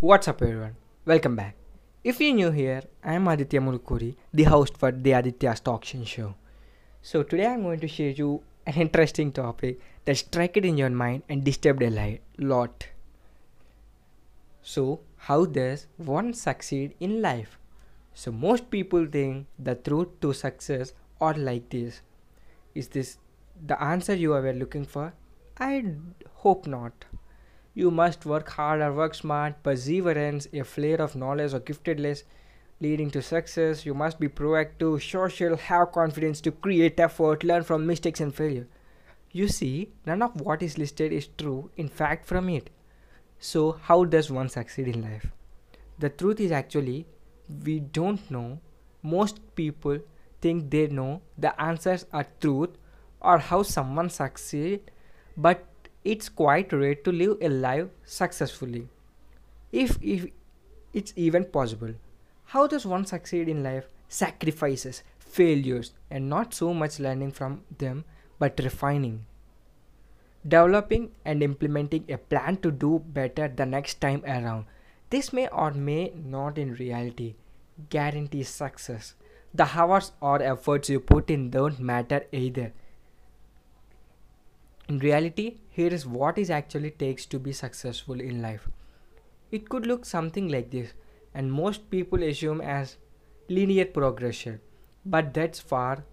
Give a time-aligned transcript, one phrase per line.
[0.00, 0.76] What's up, everyone?
[1.06, 1.56] Welcome back.
[2.04, 6.36] If you're new here, I'm Aditya Mulukuri, the host for the Aditya Stoction Show.
[7.02, 10.90] So, today I'm going to share you an interesting topic that struck it in your
[10.90, 12.86] mind and disturbed a lot.
[14.62, 17.58] So, how does one succeed in life?
[18.14, 22.02] So, most people think the truth to success are like this.
[22.72, 23.18] Is this
[23.66, 25.12] the answer you were looking for?
[25.58, 25.86] I
[26.34, 27.04] hope not.
[27.78, 32.24] You must work hard harder, work smart, perseverance, a flair of knowledge or giftedness
[32.80, 33.86] leading to success.
[33.86, 38.66] You must be proactive, social, have confidence to create effort, learn from mistakes and failure.
[39.30, 42.68] You see, none of what is listed is true, in fact, from it.
[43.38, 45.30] So, how does one succeed in life?
[46.00, 47.06] The truth is actually,
[47.64, 48.58] we don't know.
[49.04, 50.00] Most people
[50.40, 52.70] think they know the answers are truth
[53.20, 54.90] or how someone succeed,
[55.36, 55.67] but
[56.12, 58.88] it's quite rare to live a life successfully.
[59.70, 60.26] If, if
[60.94, 61.94] it's even possible.
[62.46, 63.88] How does one succeed in life?
[64.08, 68.04] Sacrifices, failures, and not so much learning from them,
[68.38, 69.26] but refining.
[70.46, 74.64] Developing and implementing a plan to do better the next time around.
[75.10, 77.34] This may or may not in reality
[77.90, 79.14] guarantee success.
[79.54, 82.72] The hours or efforts you put in don't matter either.
[84.98, 88.68] In reality, here is what it actually takes to be successful in life.
[89.52, 90.92] It could look something like this,
[91.32, 92.96] and most people assume as
[93.48, 94.58] linear progression,
[95.06, 96.04] but that's far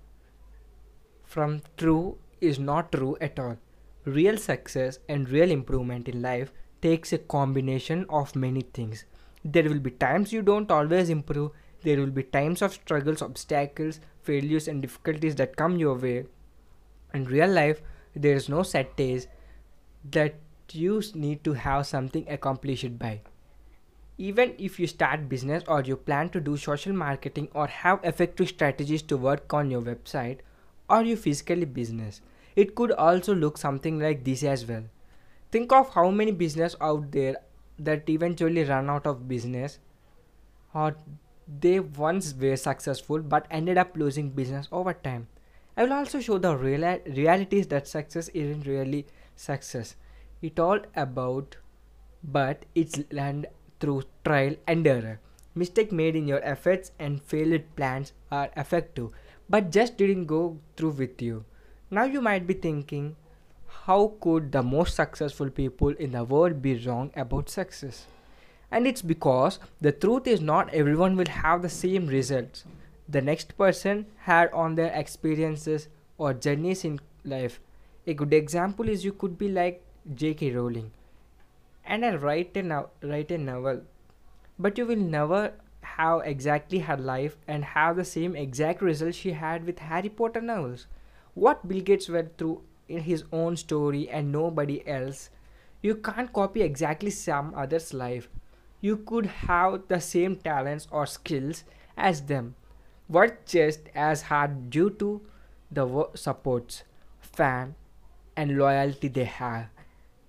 [1.24, 3.58] from true is not true at all.
[4.04, 9.06] Real success and real improvement in life takes a combination of many things.
[9.44, 11.50] There will be times you don't always improve,
[11.82, 16.26] there will be times of struggles, obstacles, failures, and difficulties that come your way.
[17.16, 17.82] In real life,
[18.16, 19.28] there is no set days
[20.12, 20.36] that
[20.72, 23.22] you need to have something accomplished by.
[24.18, 28.48] Even if you start business or you plan to do social marketing or have effective
[28.48, 30.40] strategies to work on your website
[30.90, 32.22] or your physically business,
[32.56, 34.84] it could also look something like this as well.
[35.52, 37.36] Think of how many business out there
[37.78, 39.80] that eventually run out of business
[40.74, 40.96] or
[41.62, 45.28] they once were successful but ended up losing business over time.
[45.78, 49.06] I will also show the real realities that success isn't really
[49.36, 49.96] success.
[50.42, 51.58] It all about
[52.24, 53.48] but it's learned
[53.80, 55.20] through trial and error.
[55.54, 59.10] Mistake made in your efforts and failed plans are effective,
[59.50, 61.46] but just didn't go through with you.
[61.92, 63.16] Now you might be thinking,
[63.68, 68.06] how could the most successful people in the world be wrong about success?
[68.72, 72.66] And it's because the truth is not everyone will have the same results
[73.10, 77.60] the next person had on their experiences or journeys in life.
[78.08, 79.84] A good example is you could be like
[80.14, 80.52] J.K.
[80.52, 80.92] Rowling
[81.86, 83.82] and I write a no- write a novel,
[84.60, 89.32] but you will never have exactly her life and have the same exact result she
[89.32, 90.88] had with Harry Potter novels.
[91.34, 95.30] What Bill Gates went through in his own story and nobody else,
[95.82, 98.30] you can't copy exactly some other's life.
[98.82, 101.64] You could have the same talents or skills
[101.98, 102.56] as them,
[103.10, 105.22] work just as hard due to
[105.72, 106.84] the supports,
[107.20, 107.76] fan,
[108.36, 109.68] and loyalty they have.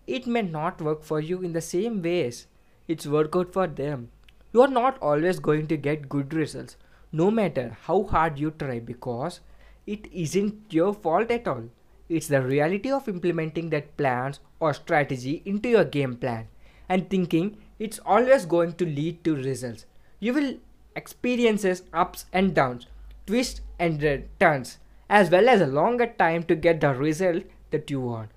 [0.06, 2.46] It may not work for you in the same ways.
[2.86, 4.10] It's work out for them.
[4.52, 6.76] You are not always going to get good results,
[7.12, 9.40] no matter how hard you try, because
[9.86, 11.64] it isn't your fault at all.
[12.08, 16.48] It's the reality of implementing that plans or strategy into your game plan
[16.88, 19.86] and thinking it's always going to lead to results.
[20.20, 20.54] You will
[20.96, 22.86] experiences ups and downs,
[23.26, 24.00] twists and
[24.40, 28.30] turns, as well as a longer time to get the result that you want.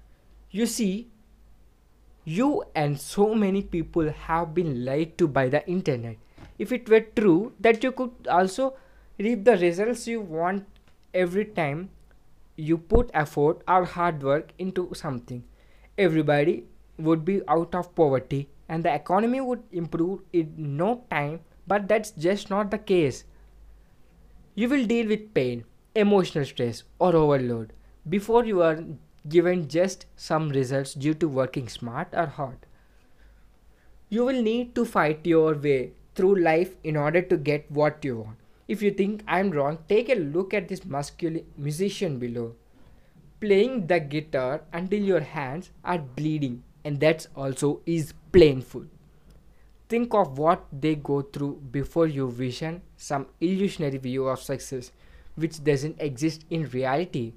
[0.52, 1.08] You see,
[2.26, 6.18] you and so many people have been lied to by the internet.
[6.60, 8.76] If it were true that you could also
[9.18, 10.66] reap the results you want
[11.14, 11.90] every time
[12.56, 15.44] you put effort or hard work into something,
[15.98, 16.66] everybody
[16.98, 22.12] would be out of poverty and the economy would improve in no time, but that's
[22.12, 23.24] just not the case.
[24.56, 25.64] You will deal with pain,
[25.96, 27.74] emotional stress, or overload
[28.10, 28.84] before you are
[29.28, 32.66] given just some results due to working smart or hard.
[34.10, 38.18] You will need to fight your way through life in order to get what you
[38.18, 38.38] want.
[38.68, 42.56] If you think I'm wrong, take a look at this muscular musician below,
[43.40, 48.86] playing the guitar until your hands are bleeding, and that's also is painful.
[49.90, 54.92] Think of what they go through before you vision some illusionary view of success
[55.36, 57.34] which doesn't exist in reality.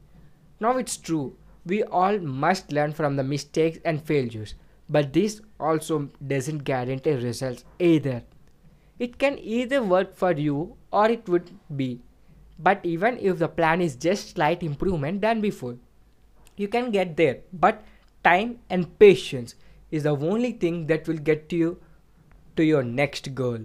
[0.61, 1.35] Now it's true,
[1.65, 4.55] we all must learn from the mistakes and failures.
[4.89, 8.23] But this also doesn't guarantee results either.
[8.99, 12.03] It can either work for you or it would be.
[12.59, 15.77] But even if the plan is just slight improvement than before,
[16.57, 17.39] you can get there.
[17.53, 17.83] But
[18.23, 19.55] time and patience
[19.91, 21.79] is the only thing that will get you
[22.57, 23.61] to your next goal.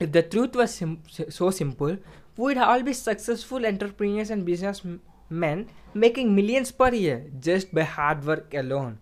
[0.00, 1.96] If the truth was sim- so simple,
[2.36, 8.52] we'd all be successful entrepreneurs and businessmen making millions per year just by hard work
[8.54, 8.98] alone.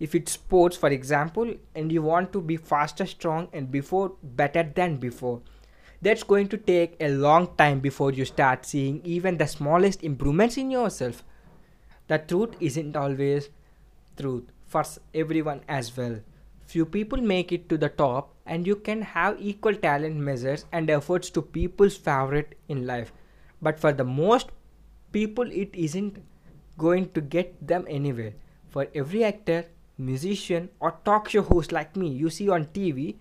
[0.00, 4.64] If it's sports, for example, and you want to be faster, strong, and before better
[4.64, 5.42] than before,
[6.00, 10.56] that's going to take a long time before you start seeing even the smallest improvements
[10.56, 11.22] in yourself.
[12.08, 13.50] The truth isn't always
[14.16, 14.82] truth for
[15.14, 16.18] everyone as well.
[16.64, 20.88] Few people make it to the top, and you can have equal talent measures and
[20.90, 23.12] efforts to people's favorite in life.
[23.60, 24.48] But for the most
[25.12, 26.22] people, it isn't
[26.78, 28.32] going to get them anywhere.
[28.70, 29.66] For every actor,
[29.98, 33.16] musician, or talk show host like me you see on TV,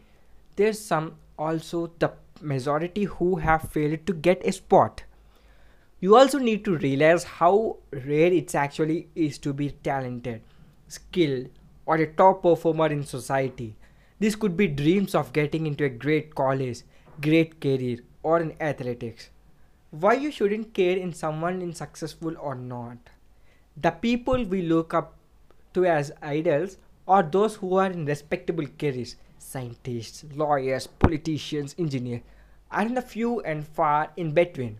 [0.55, 5.03] there's some also the majority who have failed to get a spot.
[5.99, 10.41] You also need to realize how rare it actually is to be talented,
[10.87, 11.49] skilled,
[11.85, 13.75] or a top performer in society.
[14.19, 16.81] This could be dreams of getting into a great college,
[17.21, 19.29] great career, or in athletics.
[19.91, 22.97] Why you shouldn't care in someone is successful or not.
[23.75, 25.17] The people we look up
[25.73, 32.21] to as idols are those who are in respectable careers scientists, lawyers, politicians, engineers,
[32.71, 34.77] and the few and far in between.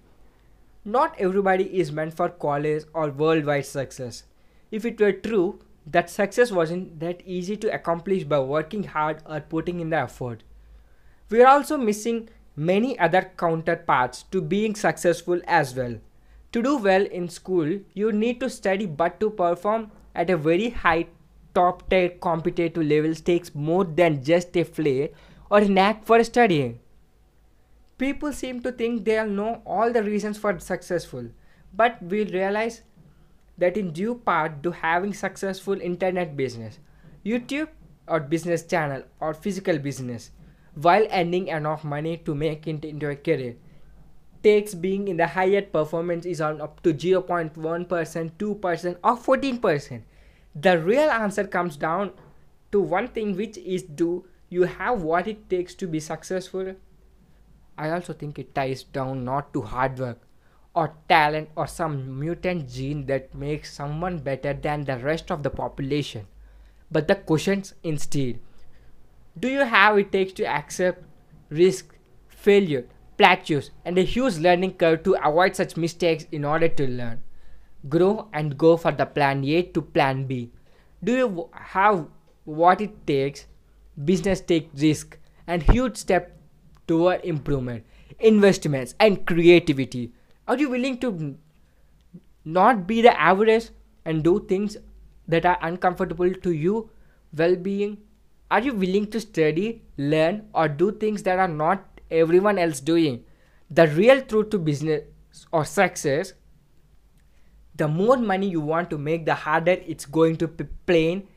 [0.85, 4.23] Not everybody is meant for college or worldwide success.
[4.71, 9.39] If it were true, that success wasn't that easy to accomplish by working hard or
[9.39, 10.43] putting in the effort.
[11.29, 15.95] We are also missing many other counterparts to being successful as well.
[16.51, 20.69] To do well in school, you need to study, but to perform at a very
[20.69, 21.07] high
[21.55, 25.09] top tier competitive levels takes more than just a flair
[25.49, 26.79] or a knack for studying.
[27.97, 31.29] People seem to think they'll know all the reasons for successful,
[31.73, 32.81] but we realize
[33.57, 36.79] that in due part to having successful internet business,
[37.25, 37.69] YouTube
[38.07, 40.31] or business channel or physical business,
[40.75, 43.55] while earning enough money to make it into a career,
[44.43, 50.01] takes being in the highest performance is on up to 0.1%, 2% or 14%.
[50.55, 52.11] The real answer comes down
[52.71, 56.75] to one thing which is do you have what it takes to be successful?
[57.77, 60.19] I also think it ties down not to hard work
[60.73, 65.49] or talent or some mutant gene that makes someone better than the rest of the
[65.49, 66.27] population.
[66.89, 68.39] But the questions instead
[69.39, 71.03] do you have it takes to accept
[71.49, 71.95] risk,
[72.27, 72.85] failure,
[73.17, 77.23] plateaus, and a huge learning curve to avoid such mistakes in order to learn?
[77.87, 80.51] Grow and go for the plan A to plan B.
[81.01, 82.07] Do you have
[82.43, 83.47] what it takes?
[84.03, 85.17] Business take risk
[85.47, 86.37] and huge step
[86.87, 87.85] toward improvement,
[88.19, 90.11] investments, and creativity
[90.47, 91.37] are you willing to
[92.43, 93.69] not be the average
[94.05, 94.77] and do things
[95.27, 96.89] that are uncomfortable to you
[97.35, 97.97] well being?
[98.49, 103.23] Are you willing to study, learn, or do things that are not everyone else doing?
[103.69, 105.03] The real truth to business
[105.51, 106.33] or success
[107.75, 111.27] the more money you want to make, the harder it's going to be plain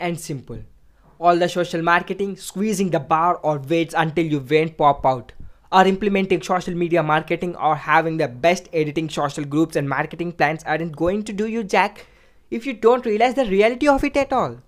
[0.00, 0.58] and simple.
[1.20, 5.32] All the social marketing, squeezing the bar or waits until you vein pop out
[5.72, 10.62] are implementing social media marketing or having the best editing social groups and marketing plans
[10.64, 12.06] aren't going to do you jack
[12.50, 14.58] if you don't realize the reality of it at all.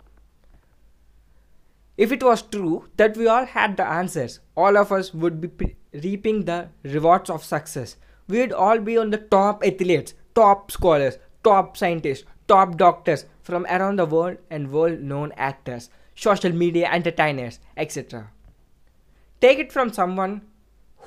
[1.99, 5.49] If it was true that we all had the answers, all of us would be
[5.49, 7.96] pre- reaping the rewards of success.
[8.26, 13.99] We'd all be on the top athletes, top scholars, top scientists, top doctors from around
[13.99, 18.30] the world, and world known actors, social media entertainers, etc.
[19.40, 20.40] Take it from someone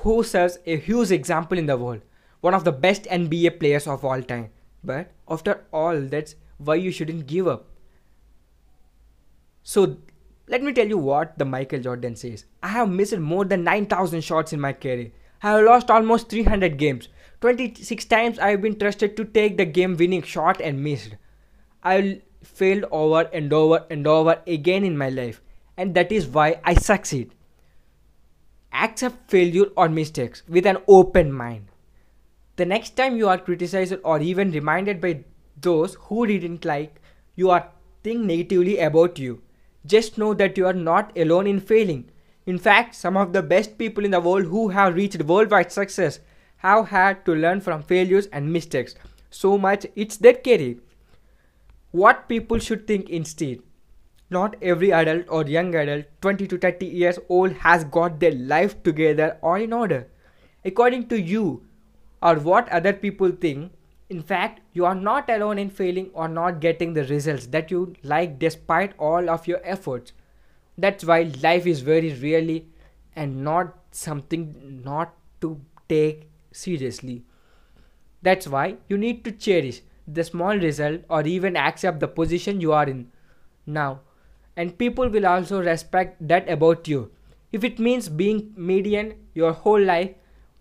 [0.08, 2.02] who serves a huge example in the world,
[2.40, 4.50] one of the best NBA players of all time.
[4.82, 7.66] But after all, that's why you shouldn't give up.
[9.64, 9.98] So,
[10.48, 12.46] let me tell you what the Michael Jordan says.
[12.64, 15.12] I have missed more than 9,000 shots in my career.
[15.44, 17.10] I have lost almost 300 games.
[17.42, 21.18] 26 times I have been trusted to take the game winning shot and missed.
[21.84, 25.42] I failed over and over and over again in my life,
[25.76, 27.34] and that is why I succeed
[28.74, 31.66] accept failure or mistakes with an open mind.
[32.56, 35.24] The next time you are criticized or even reminded by
[35.60, 37.02] those who didn't like
[37.36, 37.68] you or
[38.04, 39.42] think negatively about you,
[39.86, 42.10] just know that you are not alone in failing.
[42.46, 46.20] In fact, some of the best people in the world who have reached worldwide success
[46.58, 48.96] have had to learn from failures and mistakes.
[49.30, 50.78] So much it's their career.
[51.92, 53.60] What people should think instead
[54.29, 58.81] Not every adult or young adult 20 to 30 years old has got their life
[58.84, 60.07] together or in order.
[60.65, 61.63] According to you,
[62.22, 63.72] or what other people think,
[64.10, 67.93] in fact, you are not alone in failing or not getting the results that you
[68.03, 70.13] like despite all of your efforts.
[70.77, 72.67] That's why life is very really
[73.15, 77.24] and not something not to take seriously.
[78.22, 82.74] That's why you need to cherish the small result or even accept the position you
[82.74, 83.12] are in
[83.65, 84.01] now.
[84.58, 87.12] And people will also respect that about you.
[87.54, 90.16] If it means being median your whole life,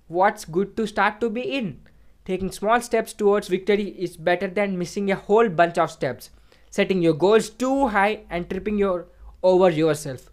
[0.07, 1.81] what's good to start to be in?
[2.27, 6.31] Taking small steps towards victory is better than missing a whole bunch of steps.
[6.71, 9.07] Setting your goals too high and tripping your
[9.43, 10.31] over yourself.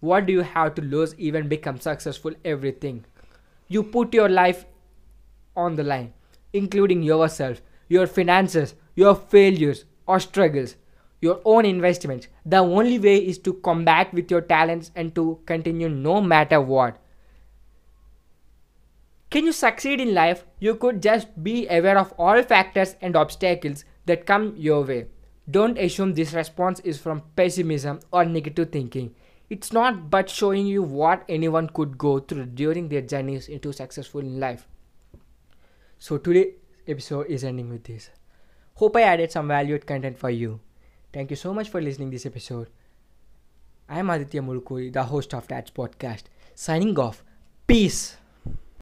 [0.00, 3.06] What do you have to lose even become successful everything?
[3.68, 4.66] You put your life
[5.56, 6.12] on the line,
[6.52, 10.76] including yourself, your finances, your failures or struggles,
[11.26, 12.28] your own investments.
[12.44, 17.02] The only way is to combat with your talents and to continue no matter what.
[19.30, 20.44] Can you succeed in life?
[20.60, 25.06] You could just be aware of all factors and obstacles that come your way.
[25.50, 29.14] Don't assume this response is from pessimism or negative thinking.
[29.48, 34.20] It's not but showing you what anyone could go through during their journeys into successful
[34.20, 34.66] in life.
[35.98, 36.54] So today
[36.86, 38.10] episode is ending with this.
[38.74, 40.60] Hope I added some valued content for you.
[41.12, 42.68] Thank you so much for listening this episode.
[43.88, 46.24] I am Aditya Mulkuri, the host of that podcast.
[46.54, 47.22] Signing off.
[47.66, 48.16] Peace.